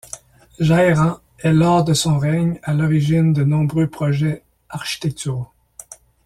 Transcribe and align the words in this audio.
Jairan 0.59 1.19
est 1.37 1.53
lors 1.53 1.83
de 1.83 1.93
son 1.93 2.17
règne 2.17 2.59
à 2.63 2.73
l'origine 2.73 3.33
de 3.33 3.43
nombreux 3.43 3.85
projets 3.87 4.41
architecturaux. 4.69 5.49